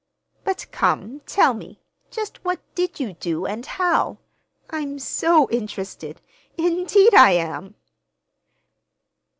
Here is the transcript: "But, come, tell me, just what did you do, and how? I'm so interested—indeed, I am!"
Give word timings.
"But, 0.43 0.65
come, 0.71 1.19
tell 1.27 1.53
me, 1.53 1.79
just 2.09 2.43
what 2.43 2.59
did 2.73 2.99
you 2.99 3.13
do, 3.13 3.45
and 3.45 3.63
how? 3.63 4.17
I'm 4.71 4.97
so 4.97 5.47
interested—indeed, 5.51 7.13
I 7.13 7.31
am!" 7.33 7.75